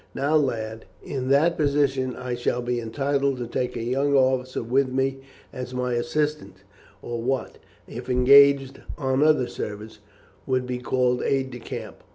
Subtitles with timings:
[0.15, 4.87] Now, lad, in that position I shall be entitled to take a young officer with
[4.89, 5.19] me
[5.53, 6.63] as my assistant,
[7.03, 9.99] or what, if engaged on other service,
[10.47, 12.01] would be called aide de camp.